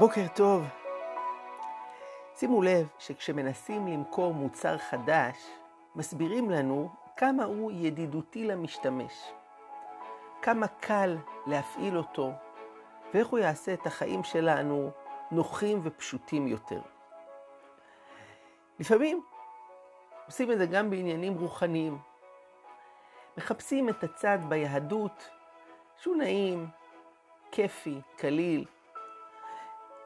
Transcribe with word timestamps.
בוקר 0.00 0.26
טוב. 0.34 0.64
שימו 2.34 2.62
לב 2.62 2.88
שכשמנסים 2.98 3.86
למכור 3.86 4.34
מוצר 4.34 4.78
חדש, 4.78 5.36
מסבירים 5.96 6.50
לנו 6.50 6.90
כמה 7.16 7.44
הוא 7.44 7.72
ידידותי 7.72 8.44
למשתמש, 8.44 9.32
כמה 10.42 10.66
קל 10.66 11.16
להפעיל 11.46 11.96
אותו, 11.96 12.32
ואיך 13.14 13.28
הוא 13.28 13.38
יעשה 13.38 13.74
את 13.74 13.86
החיים 13.86 14.24
שלנו 14.24 14.90
נוחים 15.30 15.80
ופשוטים 15.82 16.48
יותר. 16.48 16.80
לפעמים 18.78 19.22
עושים 20.26 20.52
את 20.52 20.58
זה 20.58 20.66
גם 20.66 20.90
בעניינים 20.90 21.38
רוחניים. 21.38 21.98
מחפשים 23.36 23.88
את 23.88 24.04
הצד 24.04 24.38
ביהדות 24.48 25.30
שהוא 25.96 26.16
נעים, 26.16 26.68
כיפי, 27.52 28.00
קליל. 28.16 28.64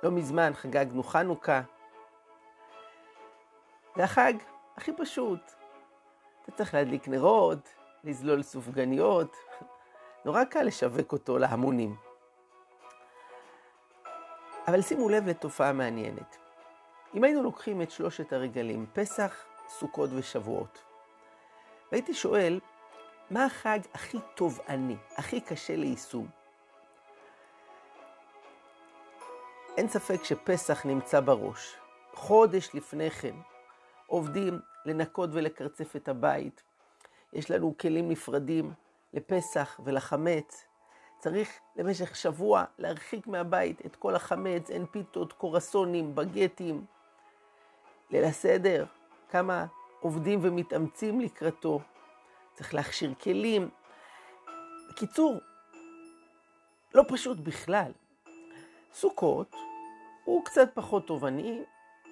לא 0.04 0.10
מזמן 0.10 0.50
חגגנו 0.54 1.02
חנוכה. 1.02 1.60
זה 3.96 4.04
החג 4.04 4.32
הכי 4.76 4.92
פשוט. 4.96 5.40
אתה 6.42 6.52
צריך 6.52 6.74
להדליק 6.74 7.08
נרות, 7.08 7.74
לזלול 8.04 8.42
סופגניות. 8.42 9.36
נורא 10.24 10.44
קל 10.44 10.62
לשווק 10.62 11.12
אותו 11.12 11.38
להמונים. 11.38 11.96
אבל 14.68 14.82
שימו 14.82 15.08
לב 15.08 15.28
לתופעה 15.28 15.72
מעניינת. 15.72 16.36
אם 17.14 17.24
היינו 17.24 17.42
לוקחים 17.42 17.82
את 17.82 17.90
שלושת 17.90 18.32
הרגלים, 18.32 18.86
פסח, 18.92 19.44
סוכות 19.68 20.10
ושבועות, 20.14 20.84
והייתי 21.92 22.14
שואל, 22.14 22.60
מה 23.30 23.44
החג 23.44 23.78
הכי 23.94 24.18
תובעני, 24.34 24.96
הכי 25.16 25.40
קשה 25.40 25.76
ליישום? 25.76 26.43
אין 29.76 29.88
ספק 29.88 30.24
שפסח 30.24 30.86
נמצא 30.86 31.20
בראש. 31.20 31.76
חודש 32.12 32.70
לפני 32.74 33.10
כן 33.10 33.34
עובדים 34.06 34.60
לנקות 34.84 35.30
ולקרצף 35.32 35.96
את 35.96 36.08
הבית. 36.08 36.62
יש 37.32 37.50
לנו 37.50 37.74
כלים 37.80 38.08
נפרדים 38.08 38.72
לפסח 39.12 39.80
ולחמץ. 39.84 40.64
צריך 41.18 41.58
למשך 41.76 42.16
שבוע 42.16 42.64
להרחיק 42.78 43.26
מהבית 43.26 43.86
את 43.86 43.96
כל 43.96 44.14
החמץ, 44.14 44.70
אין 44.70 44.86
פיתות, 44.86 45.32
קורסונים, 45.32 46.14
בגטים. 46.14 46.84
ליל 48.10 48.24
הסדר, 48.24 48.86
כמה 49.28 49.66
עובדים 50.00 50.38
ומתאמצים 50.42 51.20
לקראתו. 51.20 51.80
צריך 52.52 52.74
להכשיר 52.74 53.14
כלים. 53.22 53.68
בקיצור, 54.90 55.40
לא 56.94 57.02
פשוט 57.08 57.38
בכלל. 57.38 57.92
סוכות 58.94 59.56
הוא 60.24 60.44
קצת 60.44 60.70
פחות 60.74 61.06
תובעני, 61.06 61.62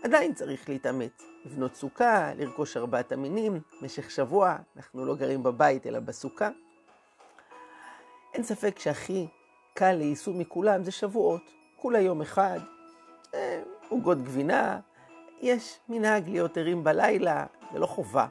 עדיין 0.05 0.35
צריך 0.35 0.69
להתאמץ. 0.69 1.27
לבנות 1.45 1.75
סוכה, 1.75 2.35
לרכוש 2.35 2.77
ארבעת 2.77 3.13
המינים, 3.13 3.61
במשך 3.81 4.11
שבוע, 4.11 4.57
אנחנו 4.77 5.05
לא 5.05 5.15
גרים 5.15 5.43
בבית 5.43 5.87
אלא 5.87 6.01
בסוכה. 6.01 6.49
אין 8.35 8.43
ספק 8.43 8.79
שהכי 8.79 9.27
קל 9.75 9.93
ליישום 9.93 10.39
מכולם 10.39 10.85
זה 10.85 10.91
שבועות. 10.91 11.43
כולה 11.77 12.01
יום 12.01 12.23
אחד, 12.23 12.59
אה, 13.35 13.63
עוגות 13.89 14.19
אה, 14.19 14.25
גבינה, 14.25 14.81
יש 15.41 15.79
מנהג 15.89 16.29
להיות 16.29 16.57
ערים 16.57 16.85
בלילה, 16.85 17.47
זה 17.73 17.79
לא 17.79 17.87
חובה. 17.87 18.27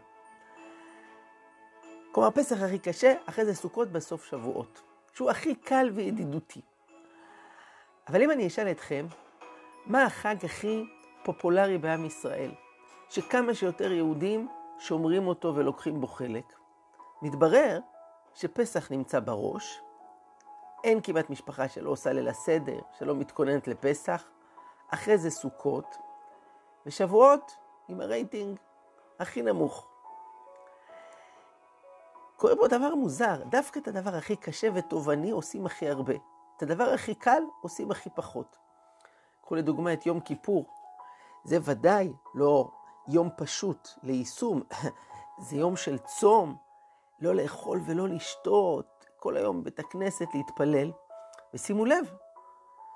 כלומר, 2.12 2.32
פסח 2.32 2.62
הכי 2.62 2.80
קשה, 2.80 3.14
אחרי 3.26 3.46
זה 3.46 3.56
סוכות 3.56 3.92
בסוף 3.92 4.26
שבועות, 4.26 4.82
שהוא 5.14 5.30
הכי 5.30 5.56
קל 5.56 5.92
וידידותי. 5.96 6.62
אבל 8.08 8.22
אם 8.22 8.32
אני 8.32 8.48
אשאל 8.48 8.72
אתכם, 8.72 9.06
מה 9.86 10.04
החג 10.04 10.36
הכי 10.46 10.84
פופולרי 11.24 11.78
בעם 11.78 12.06
ישראל? 12.06 12.52
שכמה 13.10 13.54
שיותר 13.54 13.92
יהודים 13.92 14.48
שומרים 14.80 15.28
אותו 15.28 15.56
ולוקחים 15.56 16.02
בו 16.02 16.08
חלק. 16.08 16.54
מתברר 17.22 17.80
שפסח 18.34 18.92
נמצא 18.92 19.20
בראש, 19.20 19.82
אין 20.84 21.02
כמעט 21.02 21.30
משפחה 21.30 21.68
שלא 21.68 21.90
עושה 21.90 22.14
ליל 22.14 22.28
הסדר, 22.28 22.80
שלא 23.00 23.16
מתכוננת 23.16 23.68
לפסח, 23.68 24.24
אחרי 24.94 25.18
זה 25.18 25.30
סוכות, 25.30 25.98
ושבועות 26.86 27.56
עם 27.88 28.02
הרייטינג 28.02 28.60
הכי 29.20 29.42
נמוך. 29.42 29.88
קורה 32.36 32.56
פה 32.56 32.68
דבר 32.68 32.96
מוזר, 32.96 33.44
דווקא 33.50 33.80
את 33.80 33.88
הדבר 33.88 34.16
הכי 34.16 34.36
קשה 34.36 34.68
ותובעני 34.74 35.32
עושים 35.32 35.66
הכי 35.66 35.90
הרבה. 35.90 36.14
את 36.62 36.70
הדבר 36.70 36.84
הכי 36.84 37.16
קל 37.16 37.44
עושים 37.62 37.92
הכי 37.92 38.10
פחות. 38.16 38.58
קחו 39.42 39.56
לדוגמה 39.56 39.94
את 39.94 40.06
יום 40.06 40.20
כיפור. 40.20 40.66
זה 41.44 41.58
ודאי 41.62 42.14
לא 42.36 42.72
יום 43.08 43.30
פשוט 43.38 43.90
ליישום, 44.04 44.62
זה 45.46 45.56
יום 45.56 45.76
של 45.76 45.98
צום, 45.98 46.56
לא 47.20 47.36
לאכול 47.36 47.82
ולא 47.86 48.08
לשתות, 48.08 49.06
כל 49.18 49.38
היום 49.38 49.62
בבית 49.62 49.80
הכנסת 49.80 50.28
להתפלל. 50.34 50.92
ושימו 51.54 51.86
לב, 51.86 52.12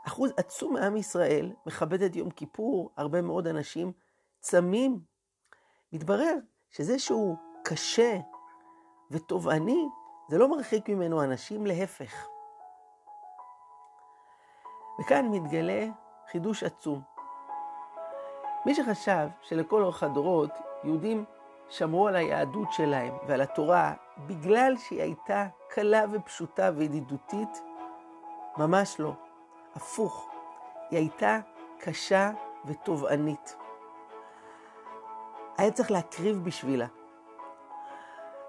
אחוז 0.08 0.32
עצום 0.38 0.74
מעם 0.74 0.98
ישראל 0.98 1.54
מכבד 1.66 2.02
את 2.02 2.16
יום 2.16 2.30
כיפור, 2.30 2.92
הרבה 2.98 3.22
מאוד 3.22 3.48
אנשים 3.48 3.92
צמים. 4.40 5.00
מתברר 5.94 6.36
שזה 6.70 7.00
שהוא 7.00 7.36
קשה 7.64 8.20
ותובעני, 9.12 9.86
זה 10.30 10.38
לא 10.38 10.52
מרחיק 10.52 10.90
ממנו 10.90 11.24
אנשים, 11.24 11.66
להפך. 11.66 12.35
וכאן 15.00 15.28
מתגלה 15.32 15.86
חידוש 16.32 16.64
עצום. 16.64 17.02
מי 18.66 18.76
שחשב 18.76 19.28
שלכל 19.42 19.84
אורך 19.84 20.04
הדורות 20.04 20.52
יהודים 20.84 21.26
שמרו 21.70 22.08
על 22.08 22.16
היהדות 22.16 22.74
שלהם 22.74 23.14
ועל 23.28 23.42
התורה 23.42 23.94
בגלל 24.28 24.78
שהיא 24.78 25.02
הייתה 25.02 25.48
קלה 25.70 26.02
ופשוטה 26.12 26.72
וידידותית, 26.76 27.62
ממש 28.58 29.00
לא. 29.00 29.12
הפוך, 29.76 30.30
היא 30.90 31.00
הייתה 31.00 31.40
קשה 31.80 32.32
ותובענית. 32.66 33.58
היה 35.58 35.72
צריך 35.72 35.92
להקריב 35.92 36.44
בשבילה. 36.44 36.88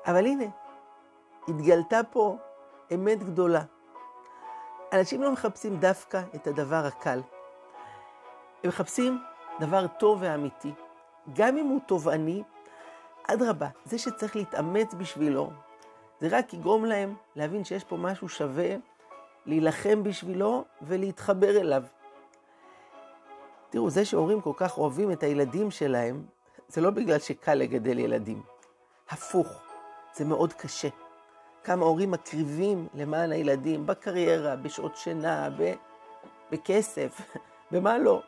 אבל 0.06 0.26
הנה, 0.26 0.44
התגלתה 1.48 2.00
פה 2.10 2.36
אמת 2.94 3.22
גדולה. 3.22 3.62
אנשים 4.96 5.22
לא 5.22 5.32
מחפשים 5.32 5.76
דווקא 5.76 6.22
את 6.34 6.46
הדבר 6.46 6.86
הקל. 6.86 7.20
הם 8.64 8.68
מחפשים 8.68 9.22
דבר 9.60 9.86
טוב 9.86 10.18
ואמיתי. 10.22 10.72
גם 11.34 11.56
אם 11.56 11.66
הוא 11.66 11.80
תובעני, 11.86 12.42
אדרבה, 13.28 13.68
זה 13.84 13.98
שצריך 13.98 14.36
להתאמץ 14.36 14.94
בשבילו, 14.94 15.50
זה 16.20 16.28
רק 16.30 16.54
יגרום 16.54 16.84
להם 16.84 17.14
להבין 17.36 17.64
שיש 17.64 17.84
פה 17.84 17.96
משהו 17.96 18.28
שווה, 18.28 18.76
להילחם 19.46 20.02
בשבילו 20.02 20.64
ולהתחבר 20.82 21.60
אליו. 21.60 21.82
תראו, 23.70 23.90
זה 23.90 24.04
שהורים 24.04 24.40
כל 24.40 24.52
כך 24.56 24.78
אוהבים 24.78 25.12
את 25.12 25.22
הילדים 25.22 25.70
שלהם, 25.70 26.26
זה 26.68 26.80
לא 26.80 26.90
בגלל 26.90 27.18
שקל 27.18 27.54
לגדל 27.54 27.98
ילדים. 27.98 28.42
הפוך, 29.10 29.62
זה 30.14 30.24
מאוד 30.24 30.52
קשה. 30.52 30.88
כמה 31.66 31.84
הורים 31.84 32.10
מקריבים 32.10 32.88
למען 32.94 33.32
הילדים, 33.32 33.87
בקריירה, 33.87 34.56
בשעות 34.56 34.97
שינה, 34.97 35.49
ב... 35.59 35.75
בכסף, 36.50 37.21
במה 37.71 37.99
לא. 37.99 38.22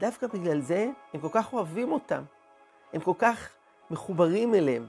דווקא 0.00 0.26
בגלל 0.26 0.60
זה 0.60 0.90
הם 1.12 1.20
כל 1.20 1.28
כך 1.32 1.52
אוהבים 1.52 1.92
אותם, 1.92 2.22
הם 2.92 3.00
כל 3.00 3.12
כך 3.18 3.48
מחוברים 3.90 4.54
אליהם. 4.54 4.88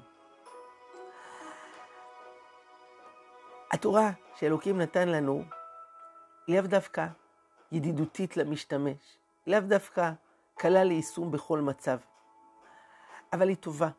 התורה 3.72 4.12
שאלוקים 4.36 4.82
נתן 4.82 5.10
לנו 5.10 5.44
לאו 6.48 6.62
דווקא 6.62 7.08
ידידותית 7.72 8.38
למשתמש, 8.38 9.18
לאו 9.48 9.60
דווקא 9.60 10.12
קלה 10.56 10.84
ליישום 10.84 11.32
בכל 11.32 11.60
מצב, 11.60 11.98
אבל 13.34 13.50
היא 13.50 13.58
טובה, 13.58 13.90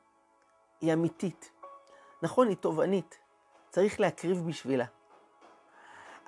היא 0.81 0.93
אמיתית. 0.93 1.51
נכון, 2.23 2.49
היא 2.49 2.57
תובענית, 2.57 3.19
צריך 3.77 4.01
להקריב 4.01 4.49
בשבילה. 4.49 4.85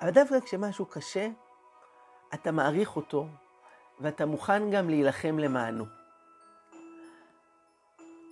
אבל 0.01 0.09
דווקא 0.09 0.39
כשמשהו 0.39 0.85
קשה, 0.85 1.27
אתה 2.33 2.51
מעריך 2.51 2.95
אותו, 2.95 3.27
ואתה 3.99 4.25
מוכן 4.25 4.71
גם 4.71 4.89
להילחם 4.89 5.39
למענו. 5.39 5.85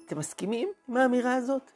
אתם 0.06 0.18
מסכימים 0.18 0.70
עם 0.88 0.98
האמירה 0.98 1.36
הזאת? 1.36 1.72